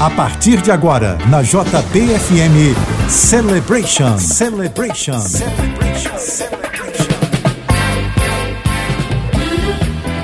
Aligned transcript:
A 0.00 0.08
partir 0.08 0.62
de 0.62 0.70
agora, 0.70 1.18
na 1.28 1.42
JBFM 1.42 2.74
Celebration. 3.06 4.16
Celebration. 4.16 5.20
Celebration. 5.20 6.10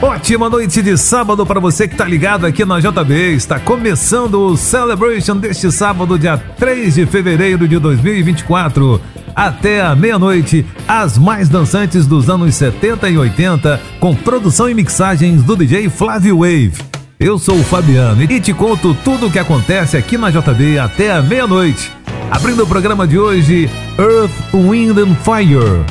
Ótima 0.00 0.48
noite 0.48 0.80
de 0.80 0.96
sábado 0.96 1.44
para 1.44 1.60
você 1.60 1.86
que 1.86 1.92
está 1.92 2.06
ligado 2.06 2.46
aqui 2.46 2.64
na 2.64 2.80
JB. 2.80 3.34
Está 3.34 3.60
começando 3.60 4.46
o 4.46 4.56
Celebration 4.56 5.36
deste 5.36 5.70
sábado, 5.70 6.18
dia 6.18 6.38
3 6.38 6.94
de 6.94 7.04
fevereiro 7.04 7.68
de 7.68 7.78
2024. 7.78 8.98
Até 9.34 9.82
a 9.82 9.94
meia-noite, 9.94 10.64
as 10.88 11.18
mais 11.18 11.50
dançantes 11.50 12.06
dos 12.06 12.30
anos 12.30 12.54
70 12.54 13.10
e 13.10 13.18
80, 13.18 13.78
com 14.00 14.14
produção 14.14 14.70
e 14.70 14.74
mixagens 14.74 15.42
do 15.42 15.54
DJ 15.54 15.90
Flávio 15.90 16.38
Wave. 16.38 16.95
Eu 17.18 17.38
sou 17.38 17.58
o 17.58 17.64
Fabiano 17.64 18.22
e 18.22 18.40
te 18.40 18.52
conto 18.52 18.94
tudo 18.94 19.28
o 19.28 19.32
que 19.32 19.38
acontece 19.38 19.96
aqui 19.96 20.18
na 20.18 20.30
JB 20.30 20.78
até 20.78 21.10
a 21.10 21.22
meia-noite. 21.22 21.90
Abrindo 22.30 22.62
o 22.62 22.66
programa 22.66 23.06
de 23.06 23.18
hoje, 23.18 23.70
Earth, 23.98 24.30
Wind 24.52 24.98
and 24.98 25.14
Fire. 25.24 25.82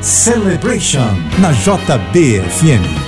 Celebration 0.00 1.16
na 1.40 1.50
JBFM. 1.50 3.07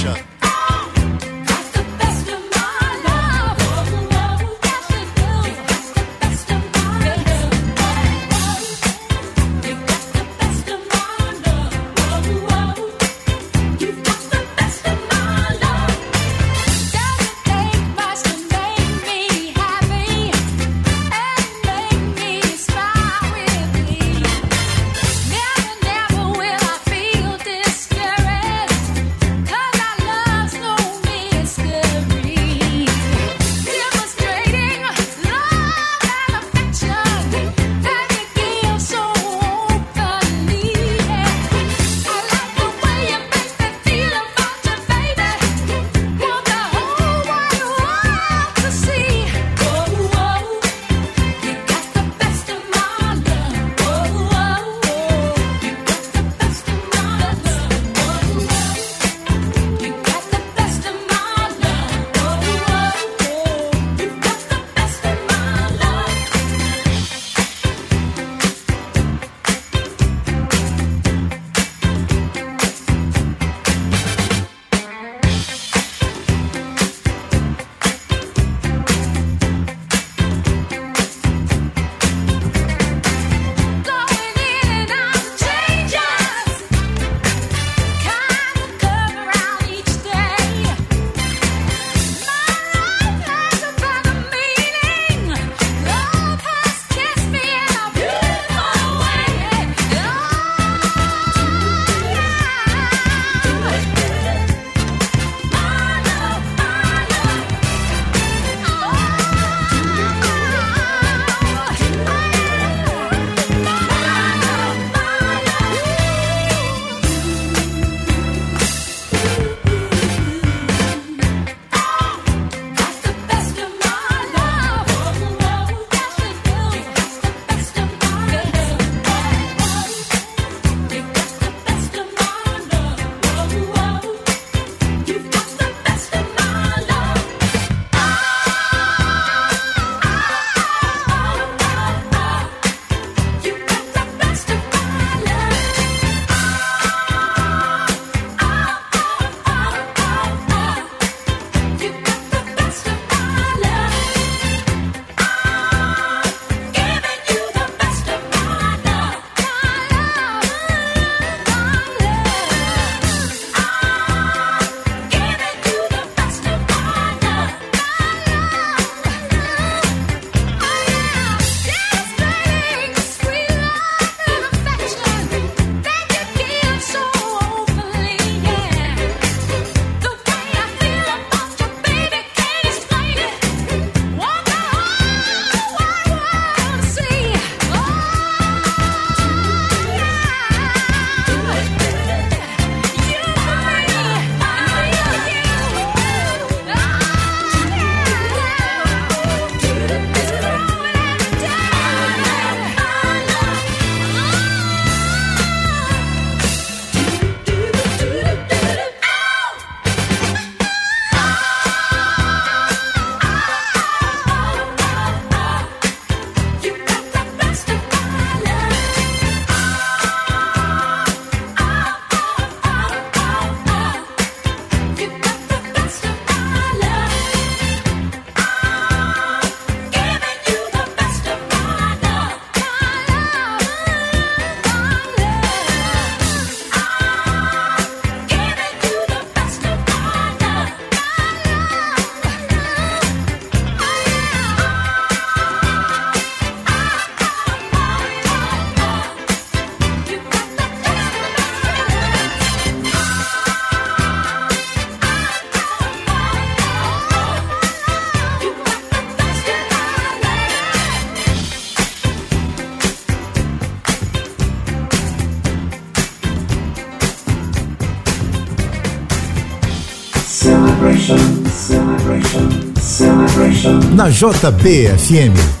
Na 274.01 274.09
JBFM. 274.09 275.60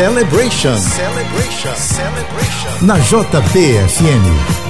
Celebration. 0.00 0.78
Celebration. 0.78 1.76
Celebration. 1.76 2.86
Na 2.86 2.96
JBFM. 2.96 4.69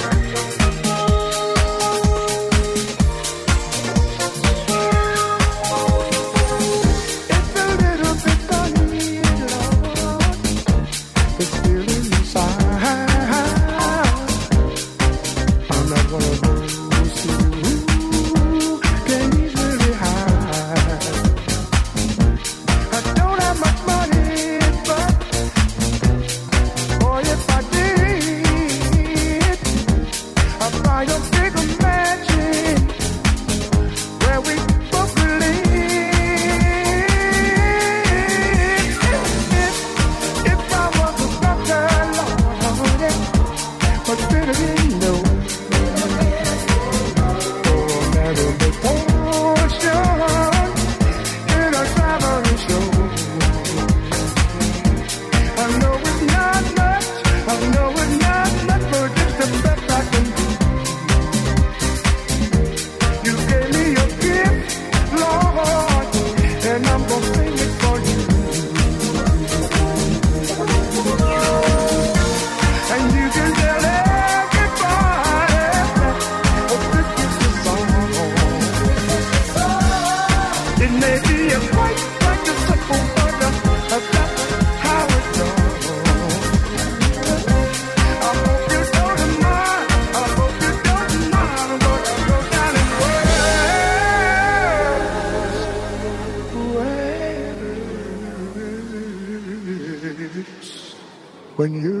when 101.61 101.75
you 101.75 102.00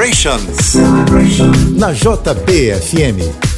Celebrations. 0.00 1.76
Na 1.76 1.92
JBFM. 1.92 3.49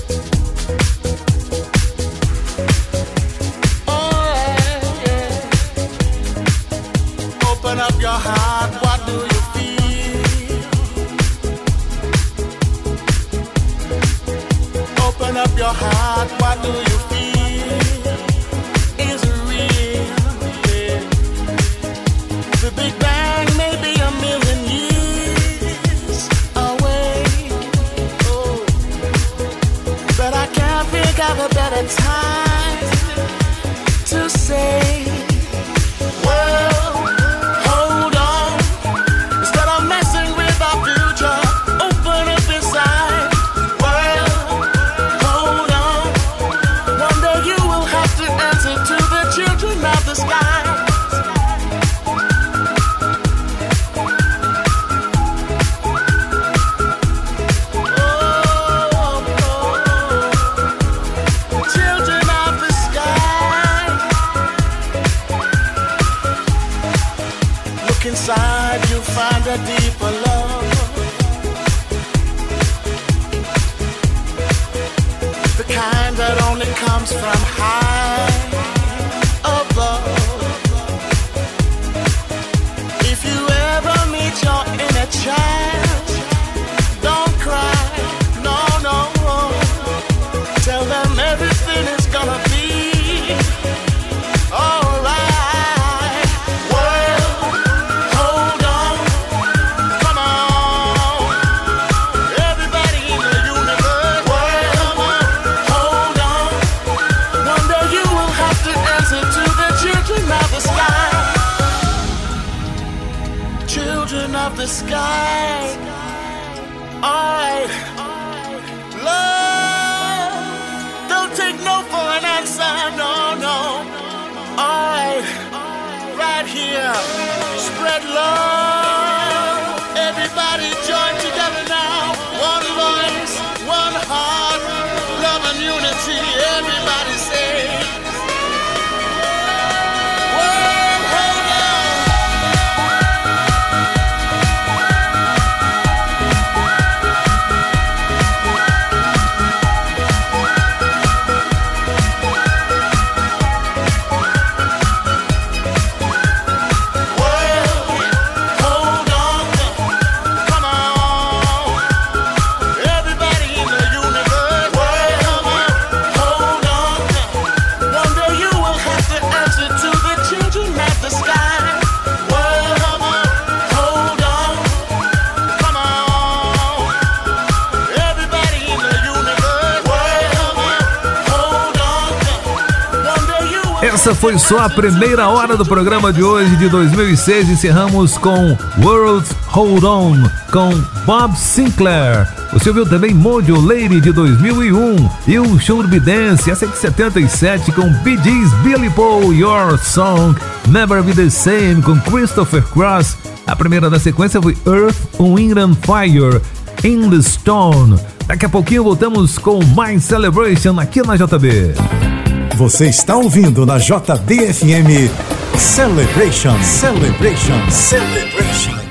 Essa 184.13 184.21
foi 184.21 184.39
só 184.39 184.59
a 184.59 184.69
primeira 184.69 185.27
hora 185.29 185.57
do 185.57 185.65
programa 185.65 186.13
de 186.13 186.23
hoje 186.23 186.55
de 186.57 186.69
2006. 186.69 187.49
Encerramos 187.49 188.19
com 188.19 188.59
World 188.83 189.27
Hold 189.47 189.85
On 189.85 190.17
com 190.53 190.71
Bob 191.07 191.35
Sinclair. 191.35 192.29
Você 192.53 192.69
ouviu 192.69 192.85
também 192.85 193.15
Mojo 193.15 193.59
Lady 193.59 194.03
de 194.03 194.13
2001 194.13 195.09
e 195.27 195.39
o 195.39 195.59
Should 195.59 195.89
Be 195.89 195.99
Dance, 195.99 196.51
é 196.51 196.55
de 196.55 196.77
77 196.77 197.73
com 197.73 197.89
Bee 198.03 198.19
Gees, 198.23 198.53
Billy 198.63 198.91
Paul, 198.91 199.33
Your 199.33 199.79
Song, 199.79 200.39
Never 200.69 201.03
Be 201.03 201.15
The 201.15 201.31
Same 201.31 201.81
com 201.81 201.99
Christopher 202.01 202.63
Cross. 202.65 203.17
A 203.47 203.57
primeira 203.57 203.89
da 203.89 203.99
sequência 203.99 204.43
foi 204.43 204.55
Earth, 204.67 204.99
Wind 205.19 205.57
and 205.57 205.75
Fire, 205.87 206.39
In 206.85 207.09
The 207.09 207.23
Stone. 207.23 207.99
Daqui 208.27 208.45
a 208.45 208.51
pouquinho 208.51 208.85
voltamos 208.85 209.39
com 209.39 209.65
mais 209.65 210.05
Celebration 210.05 210.79
aqui 210.79 211.01
na 211.01 211.17
JB. 211.17 212.22
Você 212.57 212.87
está 212.87 213.17
ouvindo 213.17 213.65
na 213.65 213.79
JBFM 213.79 215.11
Celebration, 215.57 216.63
Celebration, 216.63 217.71
Celebration. 217.71 218.83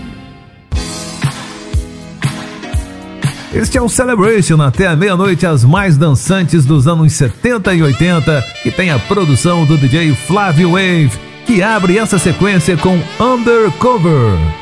Este 3.54 3.78
é 3.78 3.82
o 3.82 3.88
Celebration 3.88 4.60
até 4.62 4.88
a 4.88 4.96
meia-noite, 4.96 5.46
as 5.46 5.64
mais 5.64 5.96
dançantes 5.96 6.66
dos 6.66 6.88
anos 6.88 7.14
70 7.14 7.74
e 7.76 7.84
80, 7.84 8.42
que 8.64 8.72
tem 8.72 8.90
a 8.90 8.98
produção 8.98 9.64
do 9.64 9.78
DJ 9.78 10.16
Flávio 10.16 10.72
Wave, 10.72 11.12
que 11.46 11.62
abre 11.62 12.00
essa 12.00 12.18
sequência 12.18 12.76
com 12.76 13.00
Undercover. 13.20 14.61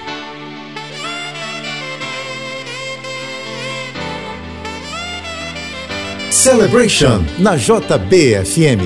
Celebration 6.40 7.28
na 7.44 7.60
JBFM. 7.60 8.80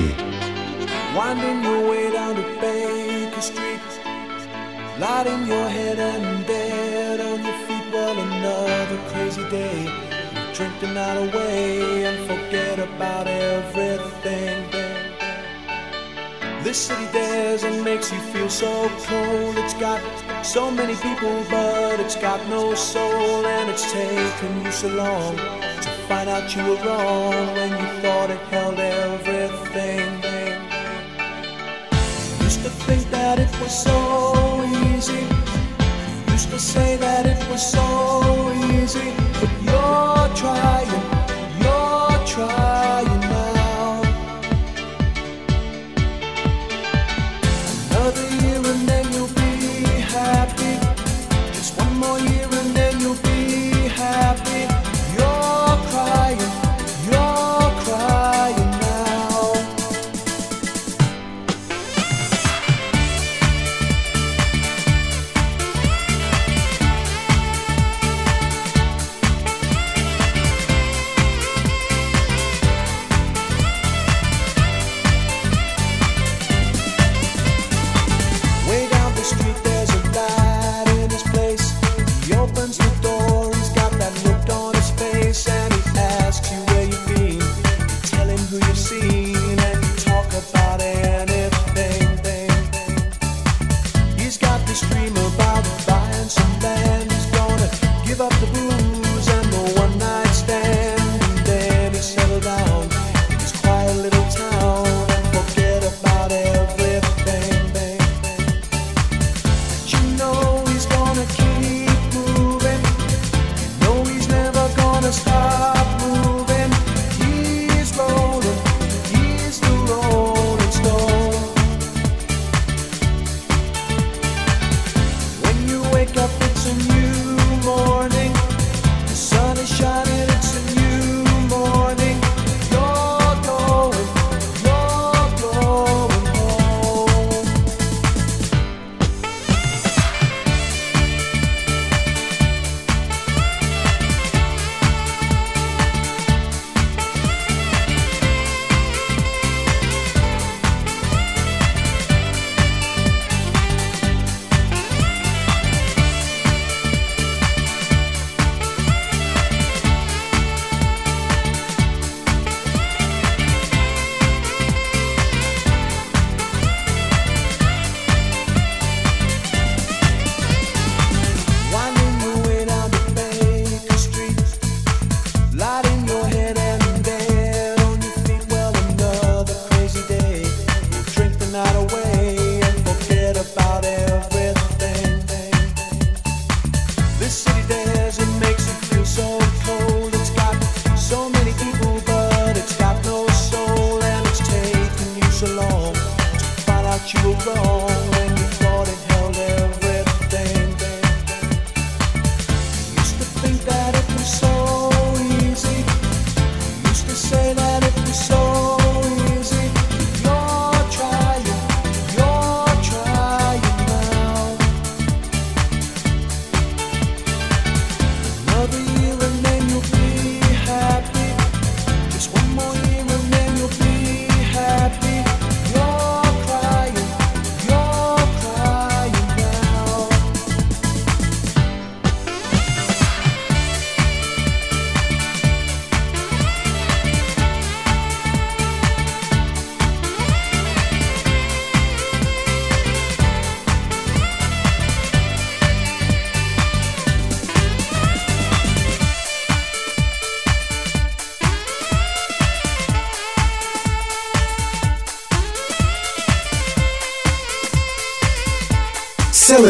Winding 1.14 1.62
your 1.62 1.86
way 1.86 2.10
down 2.10 2.34
to 2.34 2.42
Baker 2.58 3.38
Street, 3.38 3.78
lighting 4.98 5.46
your 5.46 5.68
head 5.70 6.02
and 6.02 6.42
dead 6.50 7.22
on 7.22 7.38
your 7.46 7.54
feet. 7.70 7.86
Well, 7.94 8.18
another 8.18 8.98
crazy 9.14 9.46
day. 9.54 9.86
Drink 10.50 10.74
the 10.82 10.90
night 10.90 11.30
away 11.30 12.02
and 12.02 12.18
forget 12.26 12.82
about 12.82 13.30
everything. 13.30 14.66
This 16.66 16.90
city 16.90 17.06
dares 17.14 17.62
and 17.62 17.84
makes 17.84 18.10
you 18.10 18.18
feel 18.34 18.50
so 18.50 18.90
cold. 19.06 19.54
It's 19.62 19.78
got 19.78 20.02
so 20.42 20.72
many 20.72 20.96
people, 20.98 21.46
but 21.48 22.02
it's 22.02 22.16
got 22.16 22.42
no 22.50 22.74
soul, 22.74 23.46
and 23.46 23.70
it's 23.70 23.86
taken 23.92 24.64
you 24.64 24.72
so 24.72 24.88
long 24.88 25.38
find 26.08 26.28
out 26.28 26.54
you 26.54 26.62
were 26.62 26.76
wrong 26.84 27.46
when 27.54 27.70
you 27.70 27.88
thought 28.02 28.30
it 28.30 28.38
held 28.52 28.78
everything. 28.78 30.22
Used 32.42 32.62
to 32.62 32.70
think 32.86 33.10
that 33.10 33.38
it 33.38 33.50
was 33.60 33.72
so 33.72 34.64
easy. 34.84 35.24
Used 36.32 36.50
to 36.50 36.58
say 36.58 36.96
that 36.96 37.26
it 37.26 37.40
was 37.50 37.62
so 37.78 38.52
easy, 38.72 39.12
but 39.40 39.50
you're 39.66 40.28
trying, 40.36 41.13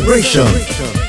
Celebration. 0.04 0.44
Kept 0.44 1.03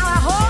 Now 0.00 0.06
I 0.06 0.18
hope. 0.18 0.49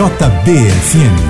JBFM. 0.00 1.29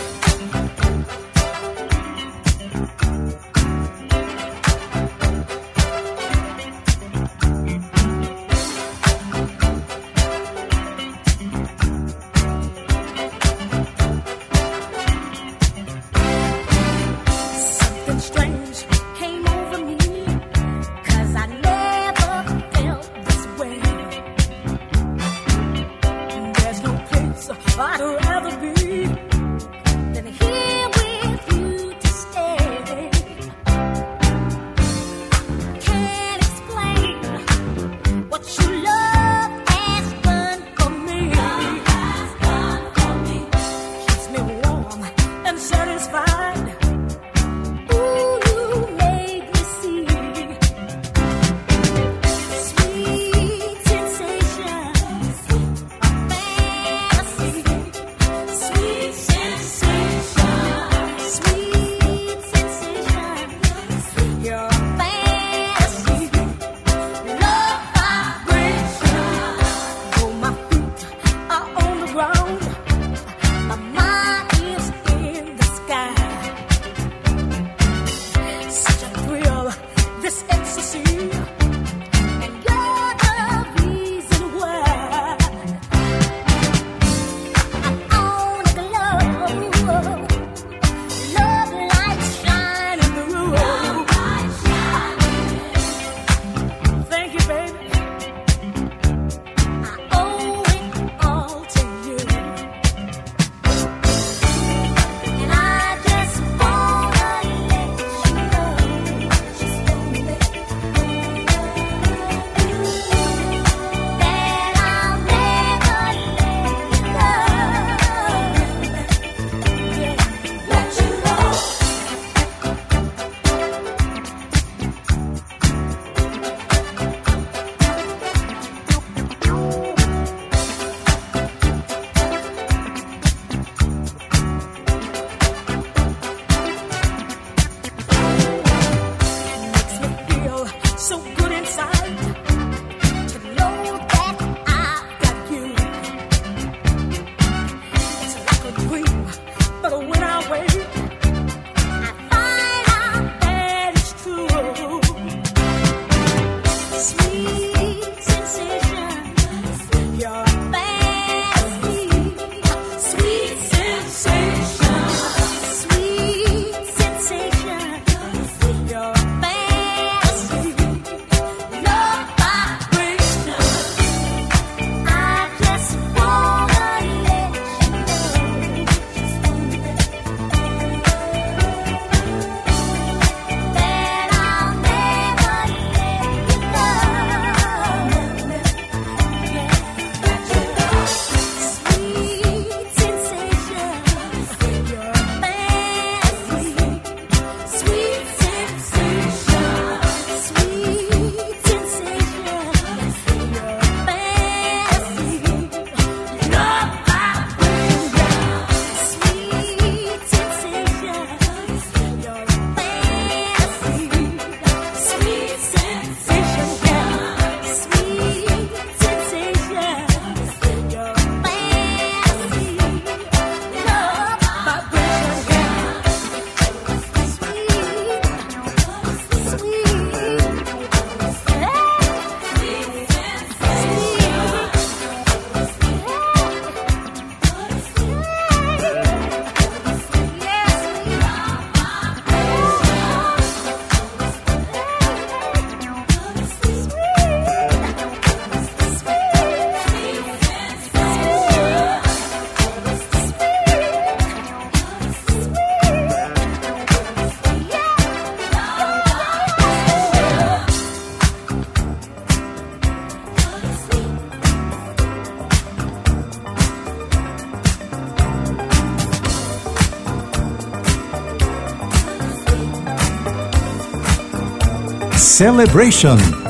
Celebration. 275.41 276.40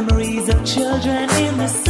Memories 0.00 0.48
of 0.48 0.64
children 0.64 1.28
in 1.28 1.58
the 1.58 1.68
sun. 1.68 1.89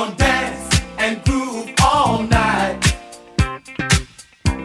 gonna 0.00 0.16
dance 0.16 0.80
and 0.96 1.22
groove 1.24 1.68
all 1.82 2.22
night. 2.22 2.80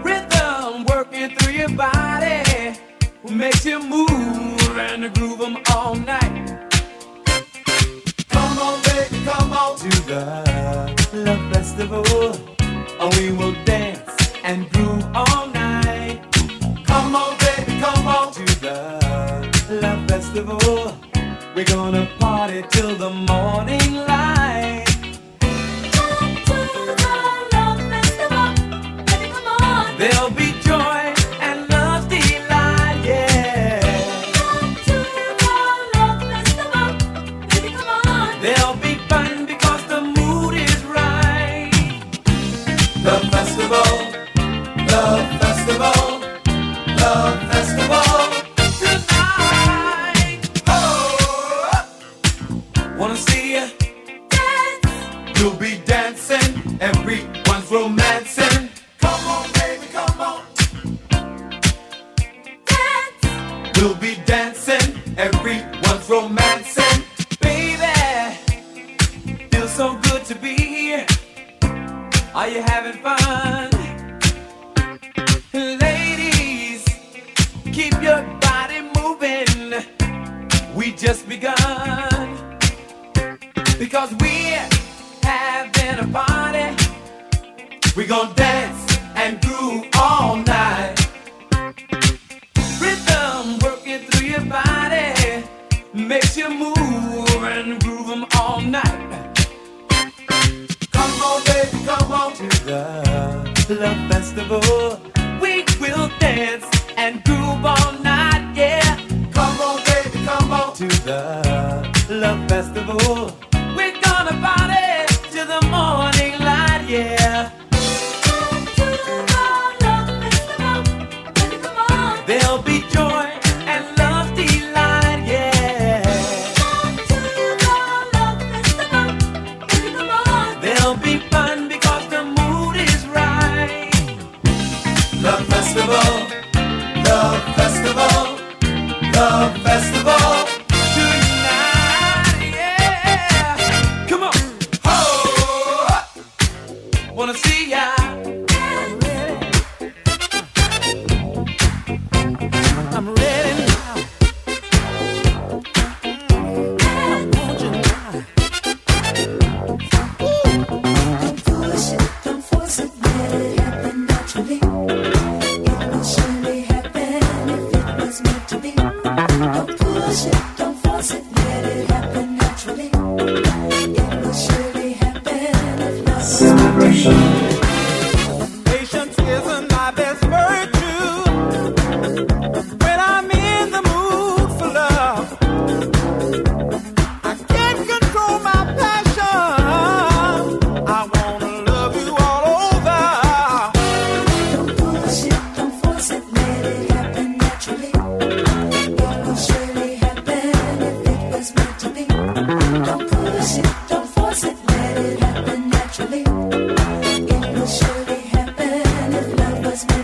Rhythm 0.01 0.85
working 0.85 1.35
through 1.35 1.53
your 1.53 1.69
body 1.69 2.77
will 3.21 3.33
make 3.33 3.65
you 3.65 3.79
move 3.83 4.77
and 4.77 5.03
the 5.03 5.09
groove 5.09 5.39
them 5.39 5.57
all 5.73 5.95
night. 5.95 6.71
Come 8.29 8.59
on, 8.59 8.81
baby, 8.83 9.25
come 9.25 9.51
on 9.51 9.77
to 9.77 9.89
the 10.11 10.23
love 11.25 11.53
festival. 11.53 12.05
And 13.01 13.13
we 13.15 13.33
will 13.33 13.55
dance 13.65 14.15
and 14.45 14.69
groove 14.71 15.03
all 15.13 15.47
night. 15.47 16.23
Come 16.85 17.13
on, 17.13 17.37
baby, 17.39 17.77
come 17.81 18.07
on 18.07 18.31
to 18.31 18.45
the 18.65 19.79
love 19.81 20.07
festival. 20.07 20.97
We're 21.53 21.65
gonna 21.65 22.07
party 22.19 22.63
till 22.69 22.95
the 22.95 23.09
morning 23.09 23.95
light. 23.95 24.34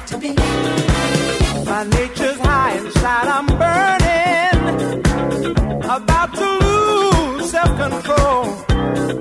to 0.08 0.18
be. 0.18 0.34
My 1.66 1.84
nature's 1.84 2.40
high 2.40 2.78
inside, 2.78 3.28
I'm 3.28 3.48
burning. 3.62 5.04
About 5.84 6.34
to 6.36 6.48
lose 6.66 7.52
self 7.52 7.72
control. 7.78 9.21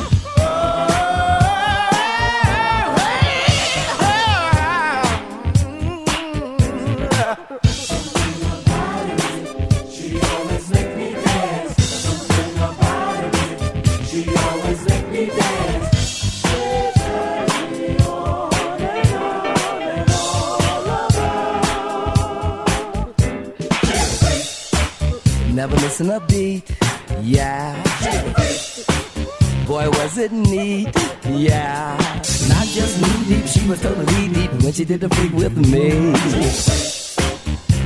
Was 33.95 34.05
totally 34.05 34.47
when 34.63 34.73
she 34.73 34.85
did 34.85 35.01
the 35.01 35.09
freak 35.09 35.33
with 35.33 35.57
me. 35.57 35.89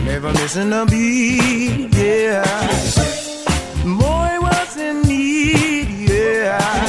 Never 0.05 0.31
missing 0.33 0.73
a 0.73 0.85
beat, 0.85 1.93
yeah. 1.95 2.43
Boy, 3.83 4.37
was 4.41 4.77
it 4.77 5.05
neat, 5.05 6.09
yeah. 6.09 6.85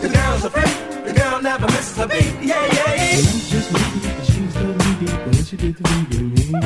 The 0.00 0.08
girl's 0.08 0.44
a 0.44 0.50
freak, 0.50 1.04
the 1.04 1.12
girl 1.12 1.42
never 1.42 1.66
misses 1.66 1.98
a 1.98 2.06
beat, 2.06 2.34
yeah, 2.42 2.66
yeah, 2.72 2.94
yeah. 2.94 3.16
Just 3.52 3.72
deep, 3.72 4.02
she 4.24 4.40
was 4.42 4.54
totally 4.54 4.94
deep 5.00 5.26
when 5.26 5.44
she 5.44 5.56
did 5.56 5.76
the 5.76 5.88
freak 5.88 6.08
with 6.10 6.50
me. 6.52 6.60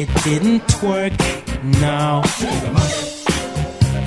It 0.00 0.08
didn't 0.24 0.82
work, 0.82 1.12
no. 1.80 2.22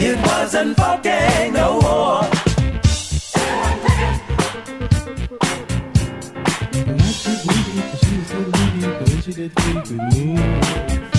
It 0.02 0.18
wasn't 0.26 0.78
funky 0.78 1.52
no 1.52 1.82
more. 1.82 2.39
sitting 9.40 9.76
with 9.76 9.92
me. 11.14 11.19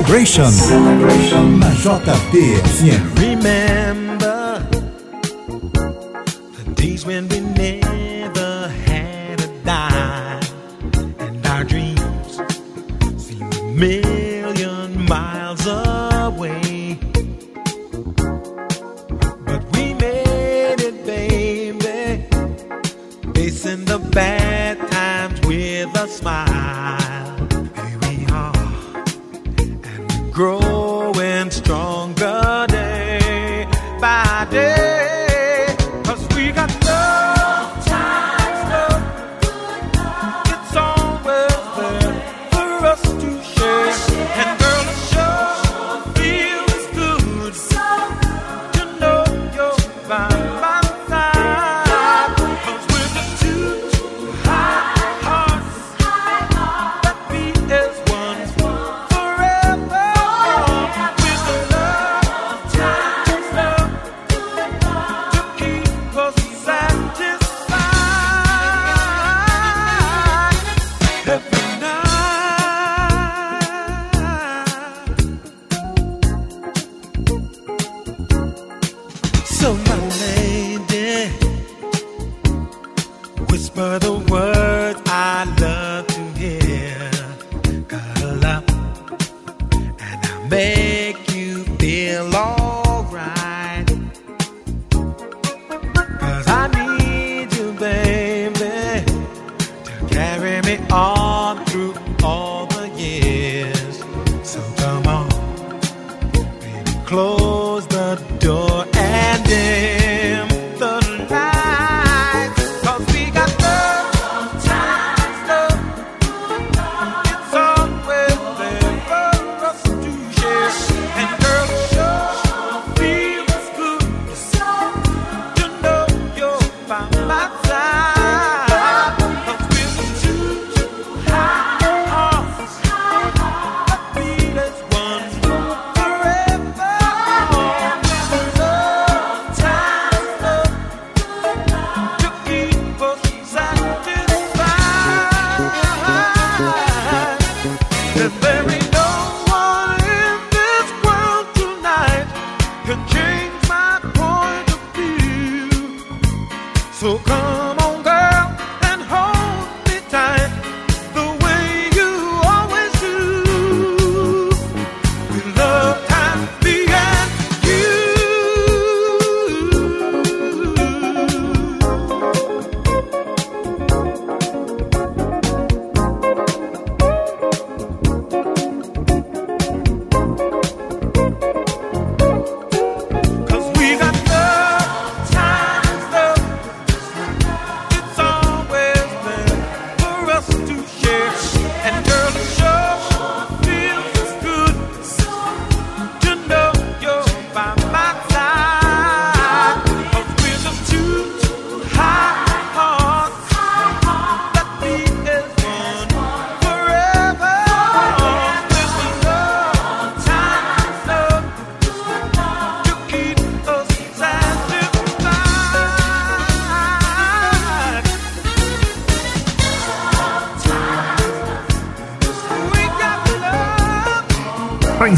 Celebration, 0.00 1.58
na 1.60 1.68
JBFM. 1.76 3.20
Remember 3.20 4.09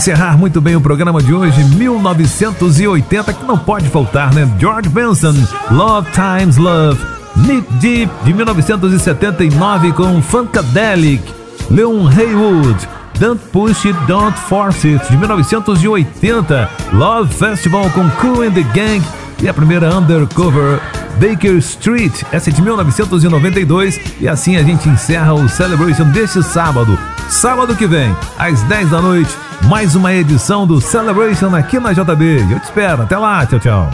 encerrar 0.02 0.36
muito 0.36 0.60
bem 0.60 0.74
o 0.74 0.80
programa 0.80 1.22
de 1.22 1.32
hoje, 1.32 1.62
1980, 1.76 3.32
que 3.34 3.44
não 3.44 3.56
pode 3.56 3.88
faltar, 3.88 4.34
né? 4.34 4.52
George 4.58 4.88
Benson, 4.88 5.32
Love 5.70 6.08
Times 6.10 6.56
Love. 6.56 7.00
Nick 7.36 7.72
Deep, 7.74 8.12
de 8.24 8.34
1979, 8.34 9.92
com 9.92 10.20
Funkadelic. 10.20 11.22
Leon 11.70 12.08
Haywood, 12.08 12.88
Don't 13.20 13.40
Push 13.52 13.86
It, 13.86 13.98
Don't 14.08 14.36
Force 14.36 14.88
It, 14.88 15.08
de 15.08 15.16
1980. 15.16 16.68
Love 16.94 17.32
Festival 17.32 17.88
com 17.90 18.10
Cool 18.10 18.42
and 18.42 18.54
the 18.54 18.64
Gang. 18.74 19.00
E 19.40 19.48
a 19.48 19.54
primeira 19.54 19.94
Undercover, 19.94 20.80
Baker 21.20 21.58
Street, 21.58 22.24
essa 22.32 22.50
é 22.50 22.52
de 22.52 22.60
1992. 22.60 24.00
E 24.20 24.28
assim 24.28 24.56
a 24.56 24.64
gente 24.64 24.88
encerra 24.88 25.32
o 25.32 25.48
Celebration 25.48 26.10
deste 26.10 26.42
sábado. 26.42 26.98
Sábado 27.28 27.76
que 27.76 27.86
vem, 27.86 28.12
às 28.36 28.62
10 28.62 28.90
da 28.90 29.00
noite, 29.00 29.30
mais 29.68 29.94
uma 29.94 30.12
edição 30.12 30.66
do 30.66 30.80
Celebration 30.80 31.54
aqui 31.54 31.78
na 31.78 31.92
JB. 31.92 32.46
Eu 32.50 32.60
te 32.60 32.64
espero. 32.64 33.02
Até 33.02 33.16
lá. 33.16 33.44
Tchau, 33.46 33.58
tchau. 33.58 33.90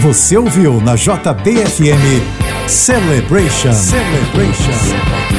Você 0.00 0.36
ouviu 0.36 0.80
na 0.80 0.94
JBFM 0.94 2.22
Celebration. 2.66 3.72
Celebration. 3.72 5.37